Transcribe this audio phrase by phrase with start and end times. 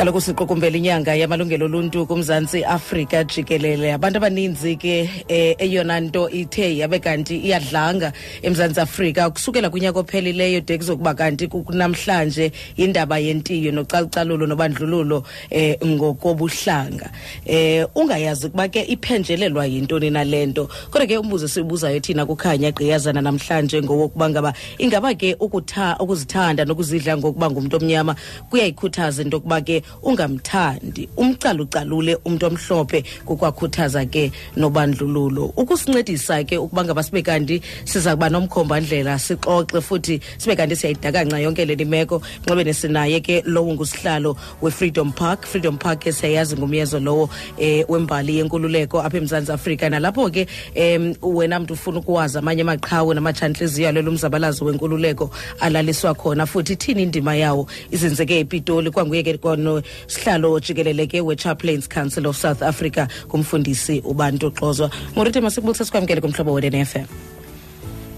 [0.00, 3.92] kaloku siqukumbela inyanga yamalungelo oluntu kumzantsi afrika jikelele.
[3.92, 10.60] Abantu abaninzi ke eh, eyona nto ithe yabe kanti iyadlanga emzantsi afrika kusukela kunyaka ophelileyo
[10.64, 17.10] de kuzokuba kanti namhlanje indaba yentiyo nocalucalulo nobandlululo eh, ngokobuhlanga.
[17.44, 20.68] Eh, ungayazi ukuba ke iphenjelelwa yintoni nale nto.
[20.90, 27.50] Kodwa ke umbuzo esiwubuzayo thina kukhanya gqiyazana namhlanje ngowokuba ngaba ingaba ke ukuzithanda nokuzidla ngokuba
[27.50, 28.16] ngumntu omnyama
[28.48, 31.08] kuyayikhuthaza into yokuba ke ungamthandi.
[31.16, 35.52] Umcalucalule umntu omhlophe kukwakhuthaza ke nobandlululo.
[35.56, 41.64] Ukusincedisa ke ukuba ngaba sibe kanti siza kuba nomkhombandlela sixoxe futhi sibe kanti siyayidakanca yonke
[41.64, 45.46] le meko nxibeni sinaye ke lowo ngusihlalo we-freedom park.
[45.46, 49.90] Freedom park ke siyayazi ngumyezo lowo eh, wembali yenkululeko apha emzantsi afrika.
[49.90, 55.30] Nalapho ke um wena mntu ufuna ukuwazi amanye amaqhawe namatshantliziyo alelo mzabalazo wenkululeko
[55.60, 57.66] alaliswa khona futhi ithini indima yawo?
[57.90, 59.32] Izenzeke epitoli kwanguye ke
[60.06, 66.84] sihlalo jikeleleke we-chaplains council of south africa kumfundisi ubantu xozwa morite masikubulisa sikwamkele kumhlobo wenene
[66.84, 67.04] FM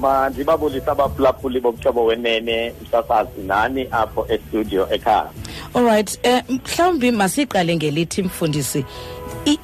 [0.00, 5.30] mandibabulise abaphulaphuli bomhlobo wenene msasazi nani apho estudio ekhaya?
[5.74, 8.84] Alright eh mhlawumbi masiyiqale ngelithi mfundisi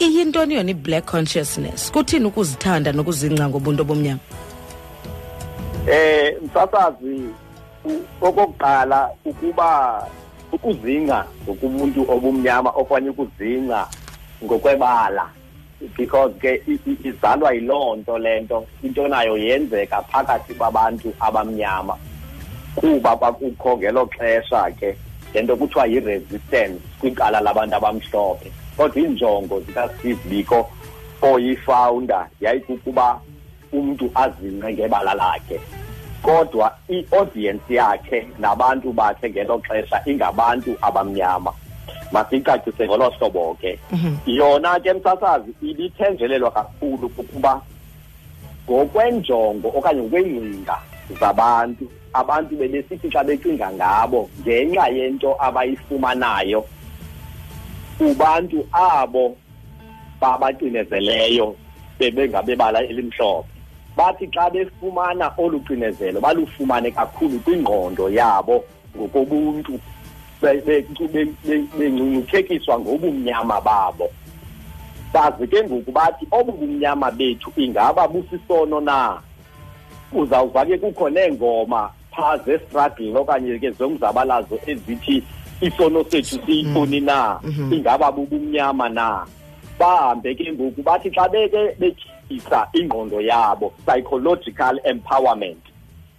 [0.00, 1.92] iyintoni yona i-black consciousness?
[1.92, 4.20] Kuthini ukuzithanda nokuzingca ngobuntu obumnyama
[5.90, 7.20] eh msasazi
[8.20, 10.06] okokuqala ukuba
[10.52, 13.88] ukuzingca ngokumuntu obumnyama okanye ukuzingca
[14.44, 15.26] ngokwebala.
[15.96, 16.62] Because ke
[17.04, 21.96] izalwa yiloo nto le nto into nayo yenzeka phakathi kwabantu abamnyama.
[22.76, 24.96] Kuba kwakukho ngelo xesha ke
[25.34, 28.52] le nto kuthiwa yi-resistance kwicala labantu abamhlophe.
[28.76, 30.70] Kodwa iinjongo zikasteve biko
[31.22, 33.20] oyifounder yayikukuba
[33.72, 35.60] umntu azingce ngebala lakhe.
[36.22, 41.52] Kodwa i-audience yakhe nabantu bakhe ngelo xesha ingabantu abamnyama.
[42.12, 43.78] Masiyicacise ngolo hlobo ke.
[43.92, 44.16] Mhm.
[44.26, 47.60] yona ke msasazi ibithenjelelwa kakhulu ukuba
[48.68, 50.76] ngokwenjongo okanye ngokweengcinga
[51.20, 56.64] zabantu abantu bebesithi xa becinga ngabo ngenxa yento abayifumanayo
[57.98, 59.36] kubantu abo
[60.20, 61.56] babacinezeleyo
[61.98, 63.51] bebengabebala elimhlophe.
[63.96, 68.64] Bathi xa befumana olu cinezelo balufumane kakhulu kwingqondo yabo
[68.96, 69.80] ngokobuntu
[71.78, 74.08] bengcungcuthekiswa ngobumnyama babo.
[75.12, 79.20] Bazi ke ngoku bathi obu bumnyama bethu ingaba busisono na?
[80.12, 85.22] Uzawuva ke kukho neengoma phaa zestruggle okanye ke zomzabalazo ezithi
[85.60, 87.40] isono sethu siyifuni na?
[87.44, 87.72] Mm-hmm.
[87.72, 89.26] ingaba bubumnyama na?
[89.78, 91.76] Bahambe ke ngoku bathi xa beke
[92.32, 95.62] ukuphuhlisa ingqondo yabo psychological empowerment.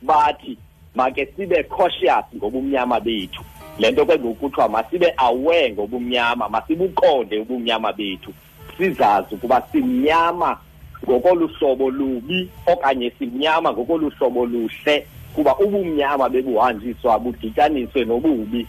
[0.02, 0.58] Bathi
[0.96, 3.44] make sibe cautious ngobumnyama bethu.
[3.80, 8.34] Lento ke ngokuthiwa masibe aware ngobumnyama masibuqonde ubumnyama bethu.
[8.78, 10.58] Sizazi ukuba simnyama
[11.06, 18.68] ngokoluhlobo lubi okanye simnyama ngokoluhlobo luhle kuba ubumnyama bebuhanjiswa budityaniswe nobubi.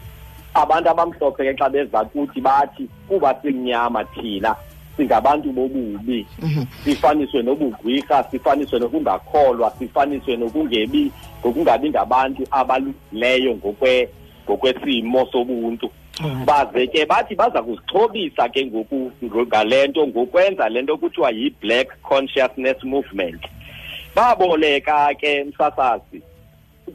[0.54, 4.56] Abantu abamhlophe ke xa beza kuthi bathi kuba simnyama thina.
[4.96, 6.26] Singabantu bobubi.
[6.42, 6.64] Mhm.
[6.84, 14.08] sifaniswe nobugwirha sifaniswe nokungakholwa sifaniswe nokungebi ngokungabi ngabantu abalungileyo ngokwe
[14.44, 15.90] ngokwesimo sobuntu.
[16.44, 19.12] Baze ke bathi baza kuzixhobisa ke ngoku
[19.46, 23.42] ngale nto ngokwenza le nto kuthiwa yi-black consciousness movement.
[24.14, 26.22] Baboleka ke msasazi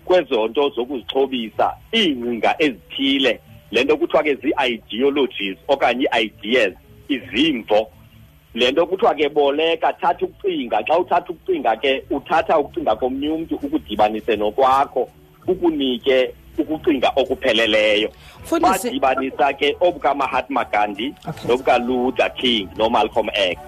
[0.06, 3.40] kwezo nto zokuzixhobisa iingcinga ezithile.
[3.72, 6.74] Le nto kuthiwa ke zii-ideologies okanye ii-ideas.
[7.10, 7.88] Izimvo.
[8.54, 10.84] Le nto kuthiwa ke boleka thatha ukucinga.
[10.88, 15.10] Xa uthatha ukucinga ke uthatha ukucinga komnye umntu ukudibanise nokwakho
[15.48, 18.10] ukunike ukucinga okupheleleyo
[18.62, 21.48] badibanisa ke obukamahatma gandhi okay.
[21.48, 23.60] nobukaluther king nomalcolm x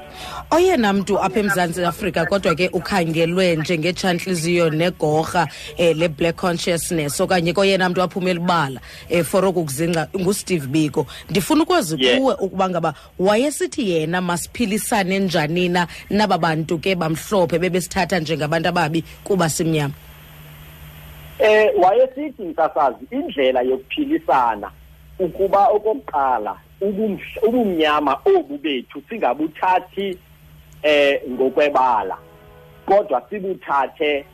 [0.51, 5.47] oyena mntu apha emzantsi afrika kodwa ke ukhangelwe njengetshantliziyo negorha
[5.77, 8.79] eh, le-black consciousness okanye koyena mntu aphuma elibala
[9.09, 12.17] eh, for oku kuzingca ngusteve biko ndifuna ukwazi yeah.
[12.17, 19.03] kuwe ukuba ngaba wayesithi yena masiphilisane njani na naba bantu ke bamhlophe bebesithatha njengabantu ababi
[19.23, 19.93] kuba simnyama
[21.41, 24.71] eh wayesithi msasazi indlela yokuphilisana
[25.19, 26.55] ukuba okokuqala
[27.47, 30.17] ubumnyama obu bethu singabuthathi
[30.83, 32.17] eh ngokwebala
[32.85, 34.25] kodwa sibuthathe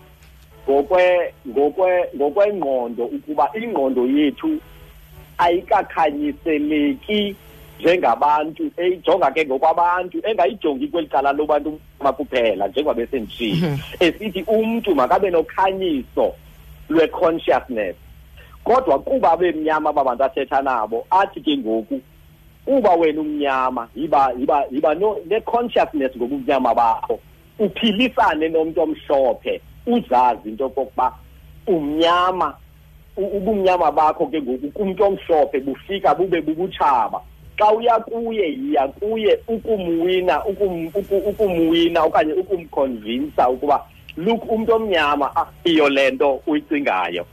[0.69, 4.59] ngokwe ngokwe ngokwengqondo ukuba ingqondo yethu
[5.37, 7.35] ayikakhanyiseleki
[7.79, 11.79] njengabantu eyijonga ke ngokwabantu engayijongi kweli cala lobantu
[12.17, 13.79] kuphela njengoba besendishilo mhm.
[13.99, 16.33] esithi umntu makabe nokhanyiso
[16.89, 17.95] lwe-consciousness.
[18.63, 22.01] Kodwa kuba bemnyama babantu athetha nabo athi ke ngoku
[22.67, 27.19] uba wena umnyama yiba yiba yiba no ne-consciousness ngobumnyama bakho
[27.59, 31.13] uphilisane nomuntu omhlophe uzazi into kokuba
[31.67, 32.53] umnyama
[33.17, 37.21] ubumnyama bakho ke ngoku kumuntu omhlophe bufika bube bubutshaba.
[37.57, 40.45] Xa uya kuye yiya kuye ukumwina
[41.25, 43.85] ukumwina okanye ukumconvinsa ukuba
[44.17, 47.25] look umuntu omnyama iyo le nto uyicingayo.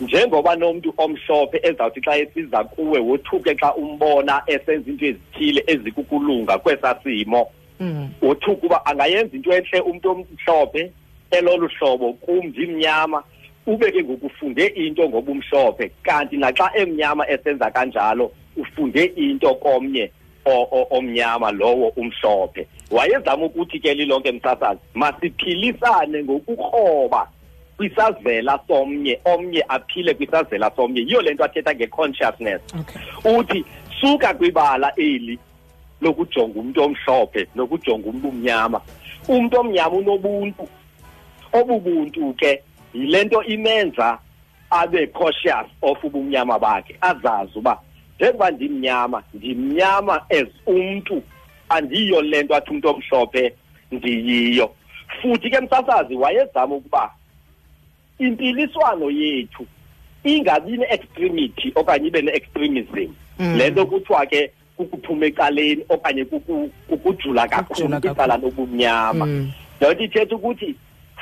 [0.00, 6.94] Njengoba nomuntu omhlophe ezawuthi xa esiza kuwe wothuke xa umbona esenza into ezithile ezikukulunga kwesaa
[7.02, 7.50] simo
[7.80, 8.08] mm.
[8.22, 10.92] wothuka uba angayenza into entle umuntu omhlophe
[11.30, 13.22] elolu hlobo kum ndimnyama
[13.66, 20.10] ube ke ngokufunde into ngobumhlophe kanti naxa emnyama esenza kanjalo ufunde into komnye.
[20.90, 22.66] Omnyama lowo umhlophe.
[22.90, 27.28] Wayezama ukuthi ke lilonke msasazi masiphilisane ngokukroba
[27.76, 31.00] kwisazela somnye omnye aphile kwisazela somnye.
[31.00, 32.60] Yiyo le nto athetha nge-consciousness.
[33.24, 33.64] Uthi
[34.00, 35.38] suka kwibala eli
[36.00, 38.80] lokujonga umntu omhlophe nokujonga umntu omnyama.
[39.28, 40.68] Umntu omnyama unobuntu.
[41.52, 42.62] Obubuntu ke
[42.94, 44.18] yile nto imenza
[44.70, 47.80] abe cautious of ubumnyama bakhe azazi uba
[48.20, 51.22] njengoba ndimnyama ndimnyama as umntu
[51.68, 53.54] andiyo le nto athi umntu omhlophe
[53.92, 54.74] ndiyiyo
[55.22, 57.10] futhi ke msasazi wayezama ukuba
[58.18, 59.66] impiliswano yethu
[60.24, 63.56] ingabi ne-extremity okanye ibe ne-extremism mm.
[63.56, 66.24] le nto kuthiwa ke kukuphuma ecaleni okanye
[66.88, 69.52] kukujula kakhulu kwicala lobumnyama mm.
[69.80, 70.74] loo nto ithetha ukuthi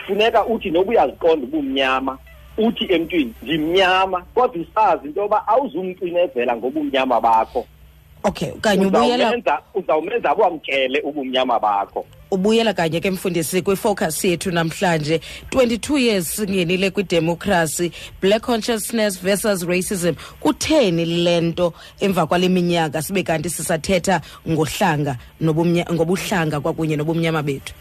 [0.07, 2.19] funeka uthi noba uyaziqonda ubumnyama
[2.59, 7.67] uthi emntwini ndimnyama kodwa usazi into yoba awuzumcinezela ngobumnyama bakho.
[8.25, 12.07] Okay kanye ubuyela uzawumenza abamkele ubumnyama bakho.
[12.31, 15.21] Ubuyela kanye ke mfundisi kwifocus yethu namhlanje.
[15.51, 17.93] 22 years singenile kwidemocracy.
[18.21, 20.15] Black consciousness versus racism.
[20.41, 27.75] Kutheni lento emva kwale minyaka sibe kanti sisathetha ngohlanga ngobuhlanga kwakunye nobumnyama bethu?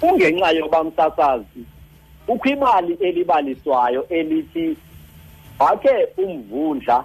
[0.00, 1.64] Kungenxa yoba msasazi
[2.30, 4.76] kukho imali elibaliswayo elithi
[5.58, 7.04] wakhe umvundla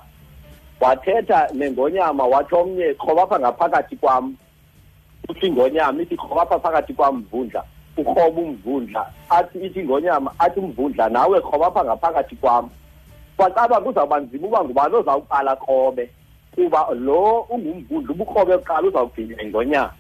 [0.79, 4.35] wathetha nengonyama wathi omnye qhobapha ngaphakathi kwam.
[5.29, 7.63] Uthi ingonyama ithi qhobapha phakathi kwam mvundla
[7.97, 9.11] ukroba umvundla.
[9.29, 12.69] Athi ithi ingonyama athi umvundla nawe qhobapha ngaphakathi kwam.
[13.37, 16.09] Kwacaba kuzawuba nzima uba ngubani ozawuqala krobe
[16.55, 19.93] kuba lo ungumvundla ubukrobe kuqala uzawugcina ingonyama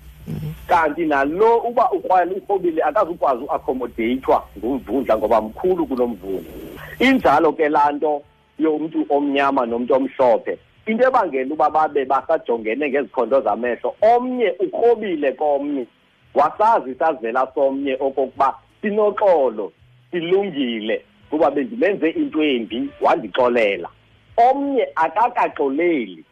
[0.67, 6.51] kanti nalo uba ukrwala urhobile akazukwazi uaccommodatethwa ngumvundla ngoba mkhulu kunomvundla.
[6.99, 8.21] Injalo ke laa nto
[8.59, 15.85] yomntu omnyama nomntu omhlophe into ebangela uba babe basajongene ngezikhondo zamehlo omnye ukrobile komnye
[16.33, 19.71] wasazi isazela somnye okokuba sinoxolo
[20.11, 23.89] silungile kuba bendimenze into embi wandixolela.
[24.37, 26.23] Omnye akakaxoleli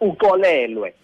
[0.00, 0.94] uxolelwe.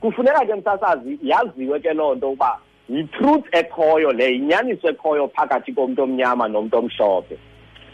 [0.00, 2.58] Kufuneka ke msasazi yaziwe ke loo nto uba
[2.88, 7.38] yi-truth ekhoyo le yinyaniso ekhoyo phakathi komntu omnyama nomntu omhlophe.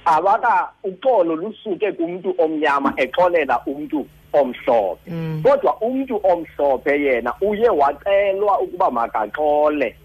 [0.05, 5.11] Abaka uxolo lusuke kumntu omnyama exolela umntu omhlophe.
[5.11, 5.43] Mm.
[5.43, 9.97] kodwa umntu omhlophe yena uye wacelwa ukuba makaxole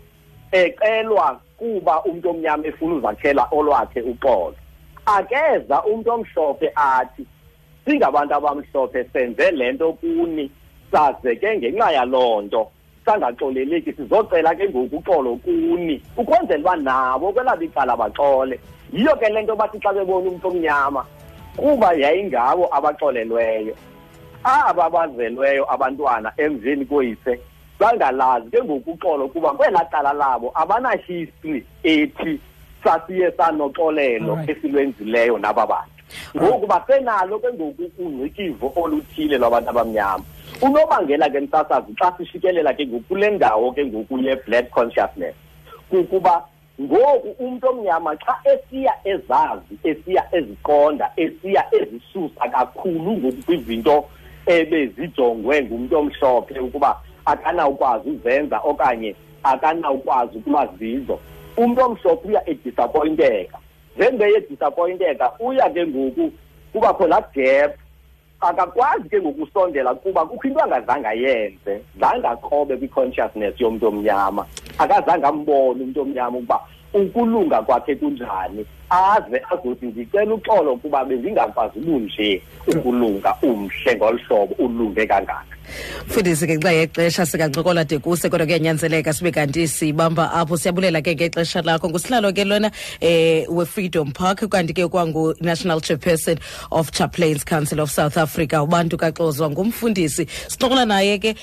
[0.51, 4.55] ecelwa kuba umntu omnyama efuna uzakhela olwakhe uxolo.
[5.05, 7.25] Akeza umntu omhlophe athi
[7.85, 10.51] singabantu abamhlophe senze le nto kuni.
[10.91, 12.67] Saze ke ngenxa yaloo nto.
[13.05, 16.01] Sangaxoleleki sizocela ke ngoku uxolo kuni.
[16.17, 18.59] Ukwenzela uba nabo kwelabo icala baxole.
[18.93, 21.05] Yiyo ke le nto bathi xa bebona umntu omnyama
[21.57, 23.75] kuba yayingabo abaxolelweyo.
[24.43, 27.39] Aba bazelweyo abantwana emveni koyise
[27.79, 32.39] bangalazi ke ngoku uxolo kuba kwelaa cala labo abanahistory ethi
[32.83, 36.03] sasiye sanoxolelo esilwenzileyo naba bantu.
[36.35, 40.23] Ngoku basenalo ke ngoku ungcikivo oluthile lwabantu abamnyama.
[40.61, 45.35] Unobangela ke msasazi xa sishikelela ke ngoku kule ndawo ke ngoku ye-black consciousness
[45.89, 46.43] kukuba
[46.81, 54.05] ngoku umntu omnyama xa esiya ezazi esiya eziqonda esiya ezisusa kakhulu ngoku kwizinto
[54.45, 61.19] ebezijongwe ngumntu omhlophe ukuba akanawukwazi uzenza okanye akanawukwazi ukuba zizo.
[61.57, 63.57] Umntu omhlophe uya edisappointeka.
[63.95, 66.31] Njengoba edisappointeka uya ke ngoku
[66.73, 67.71] kubakho laa gap
[68.41, 71.81] akakwazi ke ngokusondela kuba kukho into angazange ayenze.
[71.99, 74.45] Zange aqhobe kwi-consciousness yomntu omnyama.
[74.77, 76.59] Akazange ambone umntu omnyama ukuba
[76.93, 78.65] ukulunga kwakhe kunjani.
[78.89, 85.57] Aze azothi ndicela uxolo ukuba bendingakwazi ubunje ukulunga umhle ngolu hlobo ulunge kangaka.
[86.07, 90.57] Mfundisi ke xa yexesha sikancokola de kuse kodwa kuyanyanzeleka sibe kanti sibamba apho.
[90.57, 91.89] Siyabulela ke ngexesha lakho.
[91.89, 96.39] Ngusihlalo ke lona eh we-freedom park kanti ke kwangu-national chairperson
[96.71, 101.35] of chaplains council of south africa ubantu kaxozwa ngumfundisi sixokola naye ke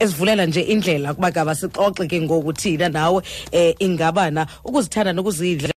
[0.00, 3.22] esivulela nje indlela kuba gaba sixoxe ke ngoku thina nawe
[3.52, 5.72] eh ingabana ukuzithanda inclusive